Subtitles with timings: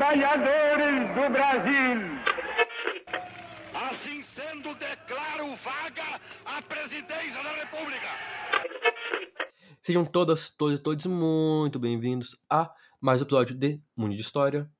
[0.00, 2.00] trabalhadores do Brasil.
[3.74, 8.08] Assim sendo, declaro vaga a presidência da República.
[9.82, 14.70] Sejam todas, todos e todos muito bem-vindos a mais um episódio de Mundo de História.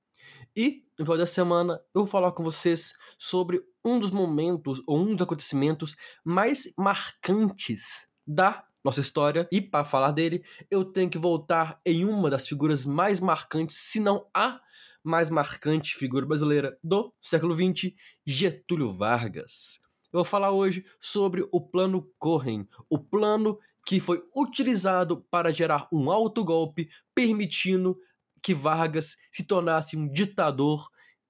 [0.57, 4.99] E no episódio da semana eu vou falar com vocês sobre um dos momentos ou
[4.99, 9.47] um dos acontecimentos mais marcantes da nossa história.
[9.53, 14.01] E para falar dele, eu tenho que voltar em uma das figuras mais marcantes, se
[14.01, 14.59] não a
[15.03, 17.95] mais marcante figura brasileira do século XX,
[18.27, 19.81] Getúlio Vargas.
[20.13, 25.89] Eu vou falar hoje sobre o Plano Cohen, o plano que foi utilizado para gerar
[25.93, 27.99] um autogolpe, permitindo
[28.43, 30.89] que Vargas se tornasse um ditador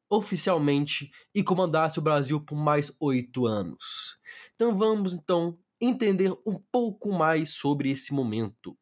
[0.08, 4.18] oficialmente e comandasse o Brasil por mais oito anos.
[4.54, 8.76] Então vamos então entender um pouco mais sobre esse momento.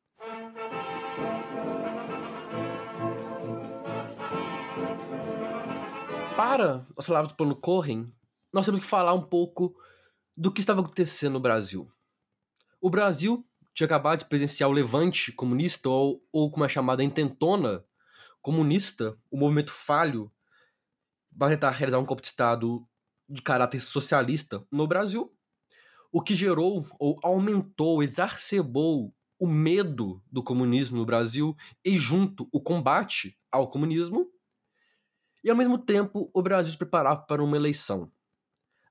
[6.58, 8.12] Para os palavras do plano Corren,
[8.52, 9.80] nós temos que falar um pouco
[10.36, 11.88] do que estava acontecendo no Brasil.
[12.80, 17.84] O Brasil tinha acabado de presenciar o levante comunista, ou, ou como é chamada, intentona
[18.42, 20.32] comunista, o movimento falho,
[21.38, 22.84] para tentar realizar um golpe de Estado
[23.28, 25.32] de caráter socialista no Brasil,
[26.10, 32.60] o que gerou ou aumentou, exacerbou o medo do comunismo no Brasil e, junto, o
[32.60, 34.28] combate ao comunismo.
[35.42, 38.12] E, ao mesmo tempo, o Brasil se preparava para uma eleição.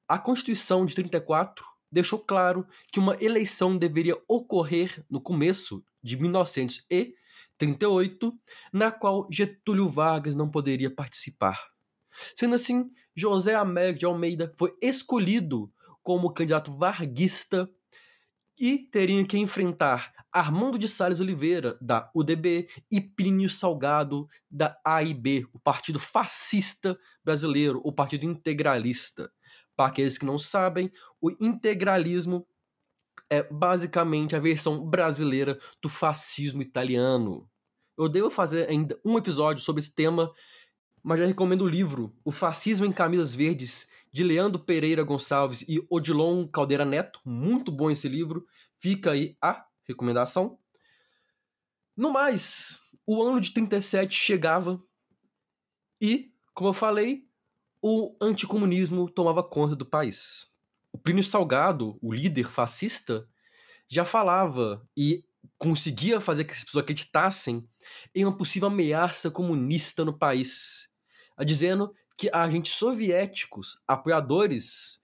[0.08, 8.34] A Constituição de 34 deixou claro que uma eleição deveria ocorrer no começo de 1938,
[8.72, 11.60] na qual Getúlio Vargas não poderia participar.
[12.36, 17.70] Sendo assim, José Américo de Almeida foi escolhido como candidato varguista
[18.58, 25.48] e teria que enfrentar Armando de Salles Oliveira, da UDB, e Plínio Salgado, da AIB,
[25.54, 29.32] o Partido Fascista Brasileiro, o Partido Integralista.
[29.76, 30.92] Para aqueles que não sabem,
[31.22, 32.48] o integralismo
[33.30, 37.50] é basicamente a versão brasileira do fascismo italiano.
[37.98, 40.32] Eu devo fazer ainda um episódio sobre esse tema,
[41.04, 45.80] mas já recomendo o livro O Fascismo em Camisas Verdes, de Leandro Pereira Gonçalves e
[45.92, 47.22] Odilon Caldeira Neto.
[47.24, 48.48] Muito bom esse livro.
[48.80, 50.58] Fica aí a recomendação.
[51.96, 54.84] No mais, o ano de 37 chegava
[56.02, 57.28] e, como eu falei,
[57.80, 60.48] o anticomunismo tomava conta do país.
[60.92, 63.30] O Plínio Salgado, o líder fascista,
[63.88, 65.24] já falava e
[65.60, 67.70] conseguia fazer que as pessoas acreditassem
[68.16, 70.90] em uma possível ameaça comunista no país,
[71.46, 75.00] dizendo que agentes soviéticos, apoiadores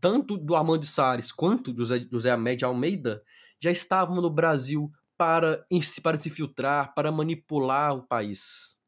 [0.00, 3.24] tanto do Armando Salles quanto do José, José Amédio Almeida,
[3.58, 5.66] já estavam no Brasil para,
[6.02, 8.78] para se filtrar, para manipular o país.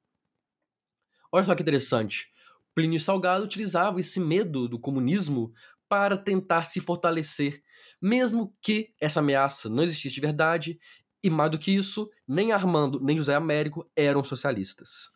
[1.31, 2.31] Olha só que interessante.
[2.75, 5.53] Plínio Salgado utilizava esse medo do comunismo
[5.89, 7.63] para tentar se fortalecer,
[8.01, 10.81] mesmo que essa ameaça não existisse de verdade,
[11.23, 15.13] e mais do que isso, nem Armando nem José Américo eram socialistas.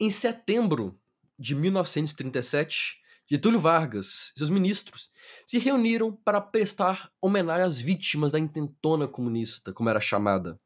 [0.00, 0.98] Em setembro
[1.38, 5.10] de 1937, Getúlio Vargas e seus ministros
[5.46, 10.60] se reuniram para prestar homenagem às vítimas da intentona comunista, como era chamada.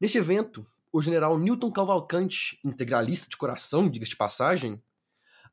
[0.00, 4.80] Nesse evento, o general Newton Cavalcante, integralista de coração, diga de passagem,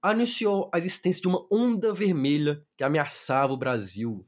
[0.01, 4.27] anunciou a existência de uma onda vermelha que ameaçava o Brasil.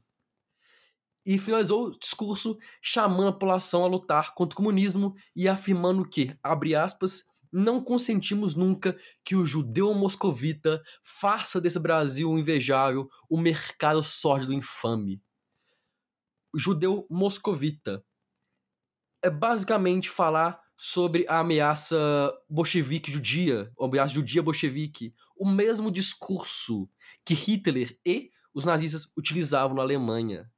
[1.24, 6.34] E finalizou o discurso chamando a população a lutar contra o comunismo e afirmando que,
[6.42, 8.94] abre aspas, não consentimos nunca
[9.24, 15.22] que o judeu moscovita faça desse Brasil invejável o mercado sórdido infame.
[16.54, 18.04] Judeu moscovita
[19.22, 21.98] é basicamente falar sobre a ameaça
[22.46, 26.86] bolchevique judia, a ameaça judia bolchevique, o mesmo discurso
[27.24, 30.50] que Hitler e os nazistas utilizavam na Alemanha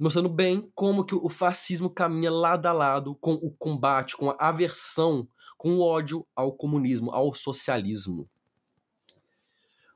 [0.00, 4.36] mostrando bem como que o fascismo caminha lado a lado com o combate, com a
[4.40, 5.28] aversão
[5.60, 8.26] com ódio ao comunismo, ao socialismo.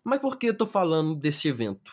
[0.04, 1.90] Mas por que eu estou falando desse evento?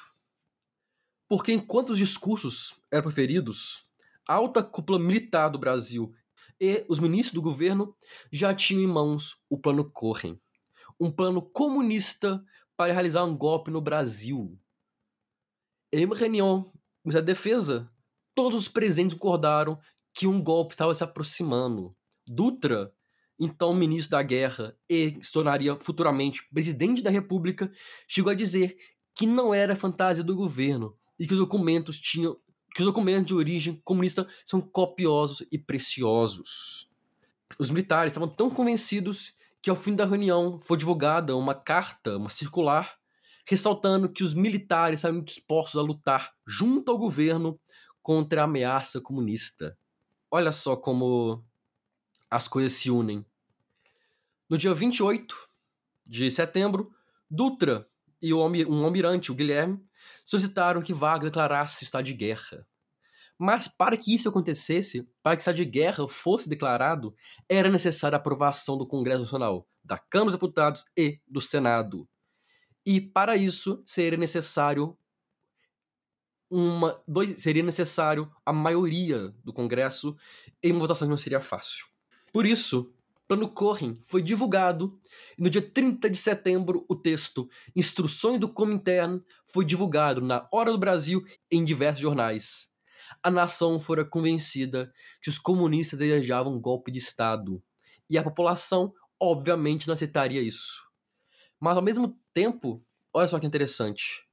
[1.25, 3.87] Porque enquanto os discursos eram preferidos,
[4.27, 6.13] a alta cúpula militar do Brasil
[6.59, 7.95] e os ministros do governo
[8.29, 10.37] já tinham em mãos o Plano Corren,
[10.99, 12.43] um plano comunista
[12.75, 14.59] para realizar um golpe no Brasil.
[15.93, 16.73] Em uma reunião
[17.05, 17.89] da defesa,
[18.35, 19.79] todos os presentes concordaram
[20.13, 21.95] que um golpe estava se aproximando.
[22.27, 22.93] Dutra
[23.43, 27.71] então ministro da guerra e se tornaria futuramente presidente da república,
[28.07, 28.77] chegou a dizer
[29.15, 32.37] que não era fantasia do governo e que os documentos tinham
[32.73, 36.89] que os documentos de origem comunista são copiosos e preciosos.
[37.59, 42.29] Os militares estavam tão convencidos que ao fim da reunião foi divulgada uma carta, uma
[42.29, 42.97] circular,
[43.45, 47.59] ressaltando que os militares estavam dispostos a lutar junto ao governo
[48.01, 49.77] contra a ameaça comunista.
[50.31, 51.43] Olha só como
[52.29, 53.25] as coisas se unem.
[54.51, 55.33] No dia 28
[56.05, 56.93] de setembro,
[57.29, 57.87] Dutra
[58.21, 59.81] e um almirante, o Guilherme,
[60.25, 62.67] solicitaram que Vargas declarasse estado de guerra.
[63.39, 67.15] Mas para que isso acontecesse, para que estado de guerra fosse declarado,
[67.47, 72.05] era necessária a aprovação do Congresso Nacional, da Câmara dos Deputados e do Senado.
[72.85, 74.97] E para isso seria necessário
[76.49, 80.17] uma dois, seria necessário a maioria do Congresso
[80.61, 81.85] e uma votação não seria fácil.
[82.33, 82.93] Por isso,
[83.31, 84.99] Plano Corren foi divulgado
[85.37, 90.69] e no dia 30 de setembro o texto Instruções do Comintern foi divulgado na Hora
[90.69, 92.73] do Brasil em diversos jornais.
[93.23, 94.91] A nação fora convencida
[95.21, 97.63] que os comunistas desejavam um golpe de Estado
[98.09, 100.83] e a população obviamente não aceitaria isso.
[101.57, 104.27] Mas ao mesmo tempo, olha só que interessante,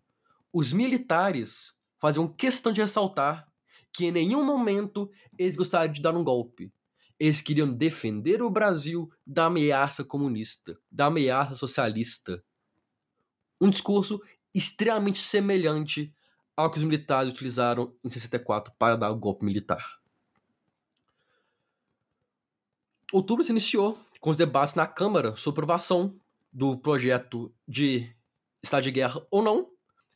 [0.52, 3.46] os militares faziam questão de ressaltar
[3.92, 5.08] que em nenhum momento
[5.38, 6.72] eles gostariam de dar um golpe
[7.18, 12.42] eles queriam defender o Brasil da ameaça comunista, da ameaça socialista.
[13.60, 14.22] Um discurso
[14.54, 16.14] extremamente semelhante
[16.56, 19.98] ao que os militares utilizaram em 64 para dar o golpe militar.
[23.12, 26.18] Outubro se iniciou com os debates na Câmara sobre aprovação
[26.52, 28.12] do projeto de
[28.62, 29.70] estado de guerra ou não.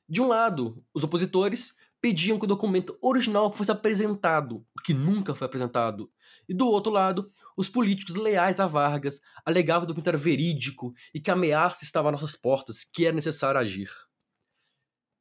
[0.08, 5.36] De um lado, os opositores pediam que o documento original fosse apresentado, o que nunca
[5.36, 6.10] foi apresentado,
[6.48, 10.92] e do outro lado, os políticos leais a Vargas alegavam que o documento era verídico
[11.14, 13.88] e que a ameaça estava às nossas portas, que era necessário agir.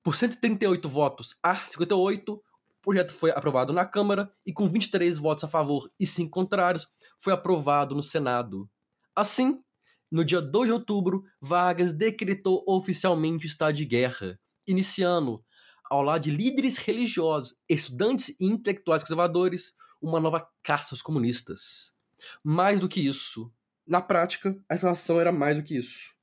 [0.03, 2.41] Por 138 votos a 58, o
[2.81, 6.87] projeto foi aprovado na Câmara e, com 23 votos a favor e 5 contrários,
[7.19, 8.67] foi aprovado no Senado.
[9.15, 9.63] Assim,
[10.11, 15.45] no dia 2 de outubro, Vargas decretou oficialmente o estado de guerra, iniciando,
[15.91, 21.93] ao lado de líderes religiosos, estudantes e intelectuais conservadores, uma nova caça aos comunistas.
[22.41, 23.51] Mais do que isso,
[23.85, 26.15] na prática, a situação era mais do que isso.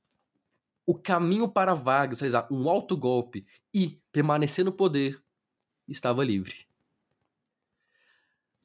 [0.87, 5.21] O caminho para Vargas realizar um alto golpe e permanecer no poder
[5.87, 6.65] estava livre.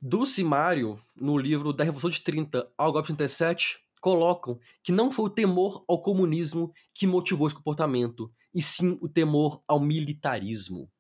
[0.01, 4.91] Dulce e Mário, no livro Da Revolução de 30 ao Golpe de 37, colocam que
[4.91, 9.81] não foi o temor ao comunismo que motivou esse comportamento, e sim o temor ao
[9.81, 10.91] militarismo.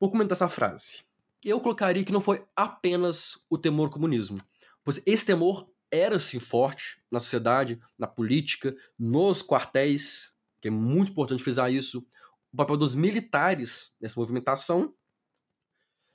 [0.00, 1.04] Vou comentar essa frase
[1.44, 4.38] eu colocaria que não foi apenas o temor ao comunismo,
[4.84, 11.10] pois esse temor era sim forte na sociedade, na política, nos quartéis, que é muito
[11.10, 12.06] importante frisar isso,
[12.52, 14.94] o papel dos militares nessa movimentação,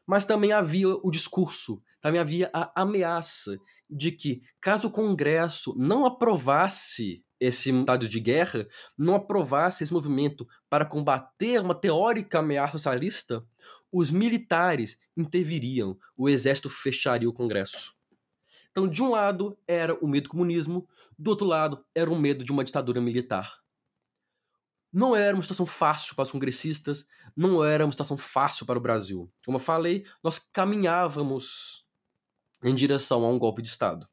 [0.05, 3.57] mas também havia o discurso, também havia a ameaça
[3.89, 8.67] de que, caso o Congresso não aprovasse esse estado de guerra,
[8.97, 13.45] não aprovasse esse movimento para combater uma teórica ameaça socialista,
[13.91, 17.95] os militares interviriam, o exército fecharia o Congresso.
[18.71, 20.87] Então, de um lado era o medo do comunismo,
[21.17, 23.59] do outro lado era o medo de uma ditadura militar.
[24.91, 28.81] Não era uma situação fácil para os congressistas, não era uma situação fácil para o
[28.81, 29.31] Brasil.
[29.45, 31.85] Como eu falei, nós caminhávamos
[32.63, 34.07] em direção a um golpe de Estado.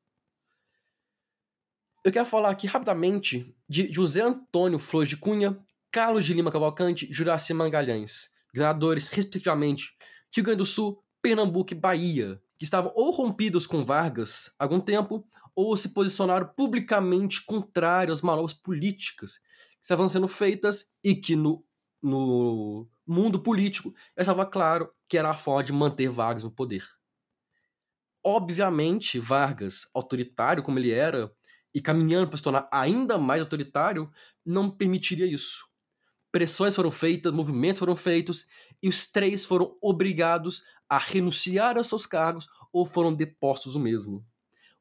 [2.05, 5.59] Eu quero falar aqui rapidamente de José Antônio Flores de Cunha,
[5.91, 9.97] Carlos de Lima Cavalcante Juraci Magalhães, governadores, respectivamente,
[10.31, 14.81] Rio Grande do Sul, Pernambuco e Bahia, que estavam ou rompidos com Vargas há algum
[14.81, 21.35] tempo, ou se posicionaram publicamente contrário às manobras políticas que estavam sendo feitas e que
[21.35, 21.65] no,
[22.03, 26.87] no mundo político estava claro que era a forma de manter Vargas no poder.
[28.23, 31.35] Obviamente, Vargas, autoritário como ele era,
[31.75, 34.11] e caminhando para se tornar ainda mais autoritário,
[34.45, 35.65] não permitiria isso
[36.35, 38.49] pressões foram feitas, movimentos foram feitos,
[38.83, 44.27] e os três foram obrigados a renunciar aos seus cargos ou foram depostos o mesmo.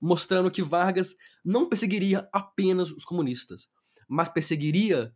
[0.01, 3.69] Mostrando que Vargas não perseguiria apenas os comunistas,
[4.07, 5.15] mas perseguiria,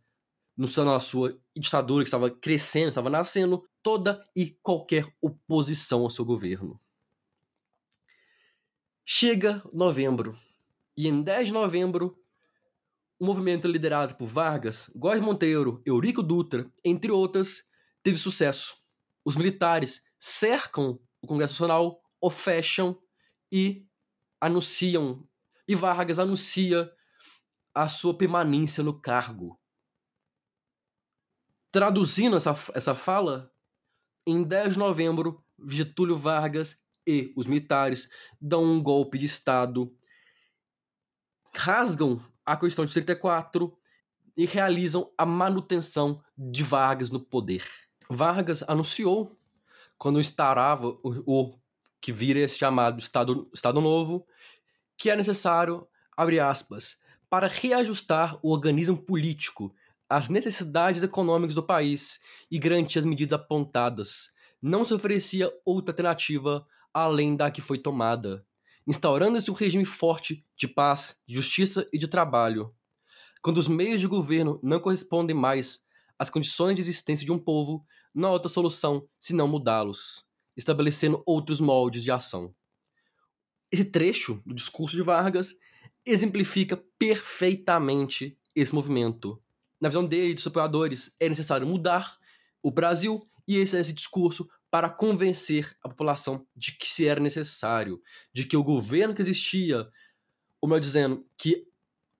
[0.56, 6.24] no na sua ditadura que estava crescendo, estava nascendo, toda e qualquer oposição ao seu
[6.24, 6.80] governo.
[9.04, 10.38] Chega novembro,
[10.98, 12.20] e em 10 de novembro,
[13.20, 17.62] o movimento liderado por Vargas, Góes Monteiro, Eurico Dutra, entre outras,
[18.02, 18.76] teve sucesso.
[19.24, 23.00] Os militares cercam o Congresso Nacional, o fecham
[23.50, 23.86] e
[24.40, 25.24] anunciam.
[25.68, 26.90] E Vargas anuncia
[27.72, 29.56] a sua permanência no cargo.
[31.70, 33.52] Traduzindo essa, essa fala,
[34.26, 39.96] em 10 de novembro, Getúlio Vargas e os militares dão um golpe de Estado,
[41.58, 43.76] rasgam a Constituição de 34
[44.36, 47.64] e realizam a manutenção de Vargas no poder.
[48.08, 49.36] Vargas anunciou,
[49.98, 51.58] quando instaurava o, o
[52.00, 54.24] que vira esse chamado Estado, Estado Novo,
[54.96, 55.86] que é necessário,
[56.16, 59.74] abre aspas, para reajustar o organismo político
[60.08, 64.30] às necessidades econômicas do país e garantir as medidas apontadas.
[64.62, 68.46] Não se oferecia outra alternativa além da que foi tomada,
[68.88, 72.74] instaurando-se um regime forte de paz, justiça e de trabalho.
[73.42, 75.86] Quando os meios de governo não correspondem mais
[76.18, 80.24] às condições de existência de um povo, não há outra solução senão mudá-los,
[80.56, 82.54] estabelecendo outros moldes de ação.
[83.70, 85.54] Esse trecho do discurso de Vargas
[86.06, 89.40] exemplifica perfeitamente esse movimento.
[89.78, 92.16] Na visão dele, dos apoiadores, é necessário mudar
[92.62, 97.20] o Brasil e esse é esse discurso para convencer a população de que se era
[97.20, 98.00] necessário,
[98.32, 99.88] de que o governo que existia,
[100.60, 101.66] ou melhor dizendo, que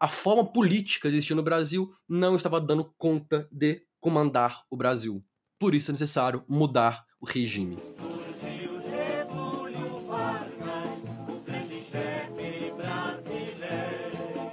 [0.01, 5.25] a forma política que existia no Brasil não estava dando conta de comandar o Brasil.
[5.59, 7.79] Por isso é necessário mudar o regime.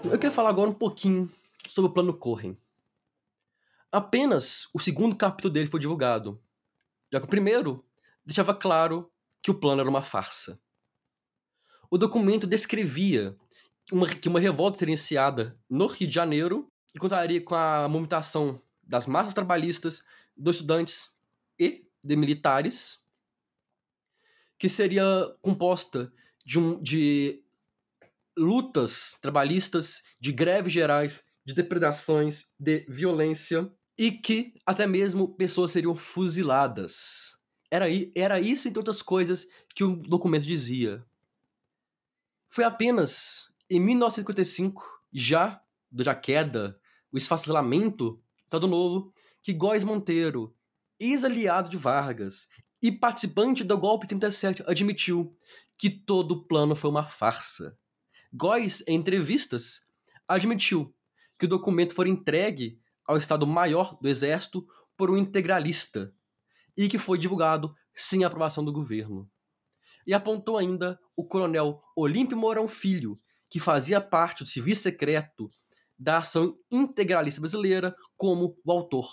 [0.03, 1.29] Eu quero falar agora um pouquinho
[1.67, 2.57] sobre o plano Corren.
[3.91, 6.41] Apenas o segundo capítulo dele foi divulgado,
[7.11, 7.85] já que o primeiro
[8.25, 10.59] deixava claro que o plano era uma farsa.
[11.89, 13.37] O documento descrevia
[13.91, 18.61] uma, que uma revolta seria iniciada no Rio de Janeiro e contaria com a movimentação
[18.81, 20.03] das massas trabalhistas,
[20.35, 21.15] dos estudantes
[21.59, 23.03] e de militares,
[24.57, 25.03] que seria
[25.41, 26.11] composta
[26.45, 27.43] de, um, de
[28.37, 35.95] lutas trabalhistas, de greves gerais, de depredações, de violência e que até mesmo pessoas seriam
[35.95, 37.37] fuziladas.
[37.71, 41.05] Era, era isso, entre outras coisas, que o documento dizia.
[42.49, 45.61] Foi apenas em 1955, já
[45.91, 46.79] da queda,
[47.11, 50.55] o esfacelamento do Estado Novo, que Góes Monteiro,
[50.99, 52.47] ex-aliado de Vargas
[52.81, 55.37] e participante do golpe 37, admitiu
[55.77, 57.77] que todo o plano foi uma farsa
[58.37, 59.87] Góes, em entrevistas,
[60.27, 60.93] admitiu
[61.39, 64.65] que o documento foi entregue ao Estado-Maior do Exército
[64.97, 66.13] por um integralista
[66.75, 69.29] e que foi divulgado sem aprovação do governo.
[70.05, 73.19] E apontou ainda o coronel Olímpio Mourão Filho,
[73.49, 75.49] que fazia parte do serviço secreto
[75.97, 79.07] da ação integralista brasileira, como o autor.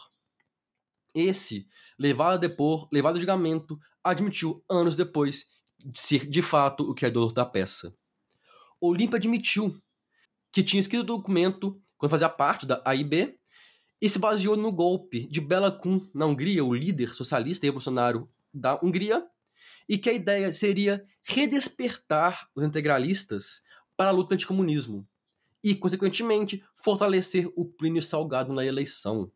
[1.14, 1.68] Esse,
[1.98, 5.44] levado a depor, levado a julgamento, admitiu anos depois
[5.78, 7.94] de ser de fato o criador da peça.
[8.80, 9.80] Olímpio admitiu
[10.50, 13.38] que tinha escrito o documento quando fazia parte da AIB
[14.02, 18.28] e se baseou no golpe de Bela Kun na Hungria, o líder socialista e revolucionário
[18.52, 19.24] da Hungria,
[19.88, 23.62] e que a ideia seria redespertar os integralistas
[23.96, 25.06] para a luta anticomunismo
[25.62, 29.30] e, consequentemente, fortalecer o Plínio Salgado na eleição.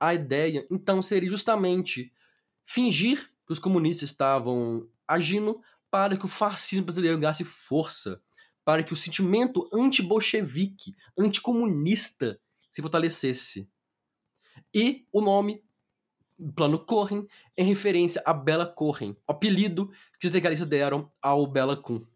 [0.00, 2.12] A ideia, então, seria justamente
[2.66, 8.20] fingir que os comunistas estavam agindo para que o fascismo brasileiro ganhasse força
[8.64, 12.38] para que o sentimento anti-bolchevique, anticomunista
[12.70, 13.66] se fortalecesse.
[14.74, 15.64] E o nome
[16.54, 21.76] Plano Corren em referência a Bela Corren, o apelido que os legalistas deram ao Bela
[21.76, 22.06] Kun.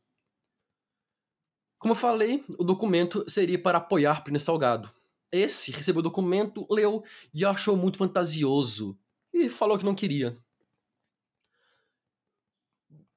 [1.79, 4.89] Como eu falei, o documento seria para apoiar Plínio Salgado.
[5.33, 7.03] Esse recebeu o documento, leu
[7.35, 8.97] e achou muito fantasioso
[9.33, 10.39] e falou que não queria.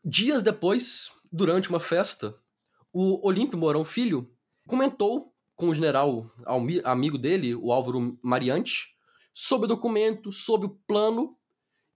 [0.03, 2.39] Dias depois, durante uma festa,
[2.91, 4.31] o Olímpio Mourão Filho
[4.65, 6.31] comentou com o general
[6.83, 8.94] amigo dele, o Álvaro Mariante,
[9.37, 11.37] sobre o documento, sobre o plano,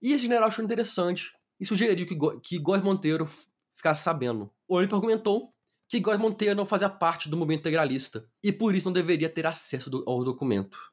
[0.02, 3.26] e esse general achou interessante e sugeriu que, que Góes Monteiro
[3.72, 4.50] ficasse sabendo.
[4.68, 5.50] O Olímpio argumentou
[5.88, 9.46] que Góes Monteiro não fazia parte do movimento integralista e por isso não deveria ter
[9.46, 10.92] acesso do, ao documento.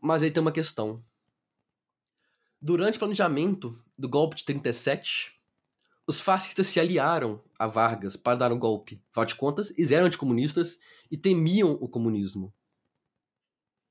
[0.00, 1.04] Mas aí tem uma questão.
[2.62, 5.36] Durante o planejamento do golpe de 37,
[6.06, 9.02] os fascistas se aliaram a Vargas para dar um golpe.
[9.10, 10.78] Afinal de contas, eles eram anticomunistas
[11.10, 12.54] e temiam o comunismo.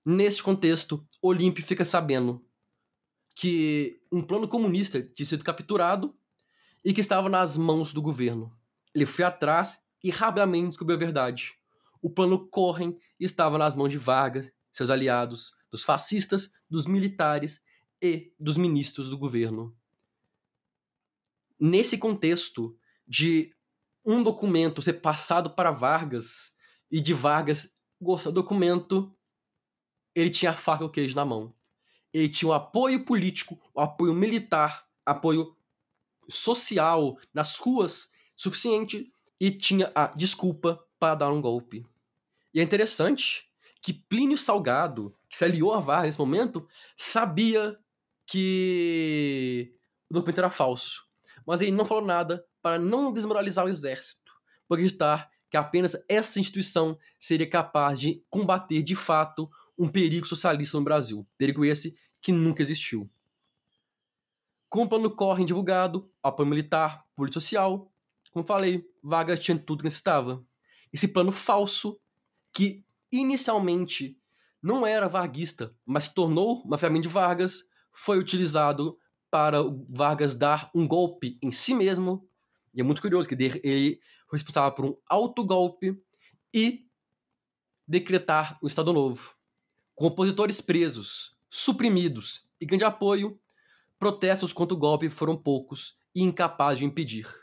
[0.05, 2.45] Neste contexto, Olímpio fica sabendo
[3.35, 6.15] que um plano comunista tinha sido capturado
[6.83, 8.55] e que estava nas mãos do governo.
[8.93, 11.53] Ele foi atrás e rapidamente descobriu a verdade.
[12.01, 17.63] O plano Corren estava nas mãos de Vargas, seus aliados, dos fascistas, dos militares
[18.01, 19.75] e dos ministros do governo
[21.59, 23.53] nesse contexto de
[24.03, 26.55] um documento ser passado para Vargas
[26.91, 29.15] e de Vargas gostar do documento,
[30.15, 31.53] ele tinha a faca e o queijo na mão.
[32.13, 35.55] Ele tinha o apoio político, o apoio militar, apoio
[36.29, 41.86] social nas ruas suficiente e tinha a desculpa para dar um golpe.
[42.53, 43.50] E é interessante
[43.81, 47.77] que Plínio Salgado, que se aliou a Vargas nesse momento, sabia
[48.25, 49.75] que
[50.10, 51.05] o documento era falso.
[51.45, 54.31] Mas ele não falou nada para não desmoralizar o exército,
[54.67, 60.77] por acreditar que apenas essa instituição seria capaz de combater de fato um perigo socialista
[60.77, 61.27] no Brasil.
[61.38, 63.10] Perigo esse que nunca existiu.
[64.70, 67.91] Com o plano Corre divulgado, apoio militar, política social,
[68.32, 70.46] como falei, Vargas tinha tudo que necessitava.
[70.91, 71.98] Esse plano falso,
[72.51, 74.20] que inicialmente
[74.62, 78.98] não era varguista, mas tornou uma ferramenta de Vargas, foi utilizado
[79.29, 82.27] para Vargas dar um golpe em si mesmo.
[82.74, 86.01] E é muito curioso que ele foi responsável por um autogolpe
[86.53, 86.88] e
[87.88, 89.35] decretar o Estado Novo.
[89.95, 93.39] Com opositores presos, suprimidos e grande apoio,
[93.97, 97.33] protestos contra o golpe foram poucos e incapazes de impedir.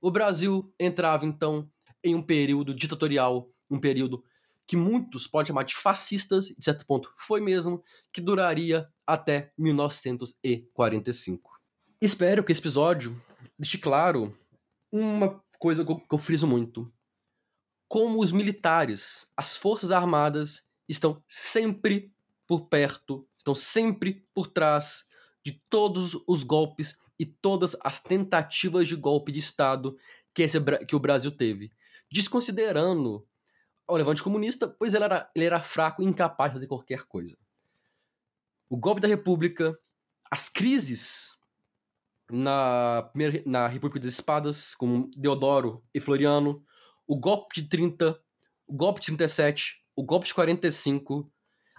[0.00, 1.70] O Brasil entrava então
[2.02, 4.24] em um período ditatorial, um período
[4.66, 7.80] que muitos podem chamar de fascistas, de certo ponto foi mesmo,
[8.12, 11.60] que duraria até 1945.
[12.02, 13.22] Espero que esse episódio
[13.56, 14.36] deixe claro
[14.90, 16.92] uma coisa que eu friso muito.
[17.88, 22.12] Como os militares, as forças armadas, estão sempre
[22.46, 25.08] por perto, estão sempre por trás
[25.44, 29.96] de todos os golpes e todas as tentativas de golpe de Estado
[30.32, 31.72] que, esse, que o Brasil teve.
[32.10, 33.26] Desconsiderando
[33.86, 37.36] o levante comunista, pois ele era, ele era fraco e incapaz de fazer qualquer coisa.
[38.68, 39.78] O golpe da República,
[40.30, 41.38] as crises
[42.30, 46.62] na, primeira, na República das Espadas, com Deodoro e Floriano,
[47.06, 48.20] o golpe de 30,
[48.66, 51.28] o golpe de 37, o golpe de 45,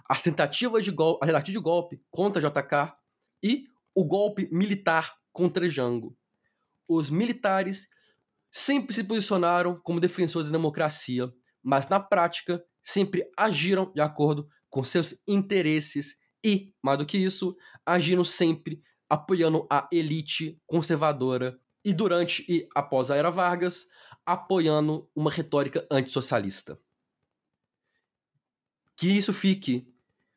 [0.08, 2.92] as tentativas de golpe, a tentativa de golpe contra JK
[3.42, 6.16] e o golpe militar contra Jango.
[6.88, 7.88] Os militares
[8.52, 14.82] sempre se posicionaram como defensores da democracia mas na prática sempre agiram de acordo com
[14.84, 22.44] seus interesses e, mais do que isso, agiram sempre apoiando a elite conservadora e durante
[22.48, 23.86] e após a era Vargas,
[24.24, 26.78] apoiando uma retórica antissocialista.
[29.00, 29.90] Que isso fique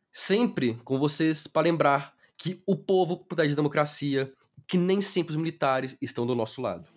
[0.10, 4.34] sempre com vocês para lembrar que o povo protege a democracia,
[4.66, 6.88] que nem sempre os militares estão do nosso lado.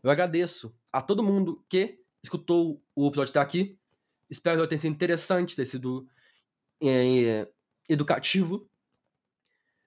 [0.00, 3.76] Eu agradeço a todo mundo que escutou o episódio até aqui.
[4.30, 6.08] Espero que tenha sido interessante, ter sido
[6.80, 7.48] é,
[7.88, 8.70] educativo.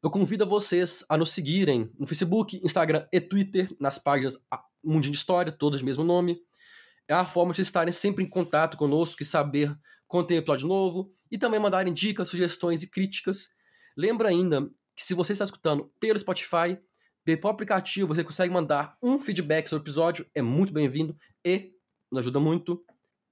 [0.03, 4.37] Eu convido vocês a nos seguirem no Facebook, Instagram e Twitter, nas páginas
[4.83, 6.39] Mundinho de História, todas mesmo nome.
[7.07, 9.75] É a forma de estarem sempre em contato conosco e saber
[10.27, 13.49] tem episódio novo e também mandarem dicas, sugestões e críticas.
[13.95, 16.77] Lembra ainda que se você está escutando pelo Spotify,
[17.23, 21.15] pelo aplicativo você consegue mandar um feedback sobre o episódio, é muito bem-vindo
[21.45, 21.71] e
[22.11, 22.83] nos ajuda muito.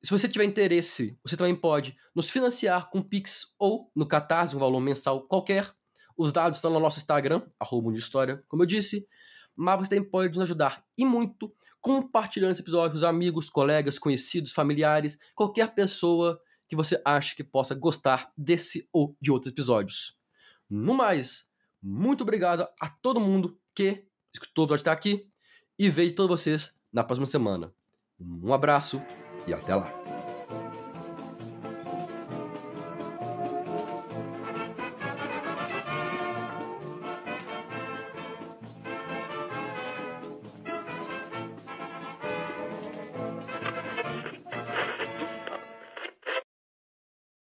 [0.02, 4.60] Se você tiver interesse, você também pode nos financiar com Pix ou no Catarse, um
[4.60, 5.70] valor mensal qualquer.
[6.18, 9.06] Os dados estão no nosso Instagram, arroba de história, como eu disse.
[9.62, 14.00] Mas você também pode nos ajudar e muito compartilhando esse episódio com os amigos, colegas,
[14.00, 20.18] conhecidos, familiares, qualquer pessoa que você acha que possa gostar desse ou de outros episódios.
[20.70, 21.52] No mais,
[21.84, 25.28] muito obrigado a todo mundo que escutou pode estar aqui
[25.78, 27.74] e vejo todos vocês na próxima semana.
[28.18, 29.02] Um abraço
[29.46, 29.99] e até lá.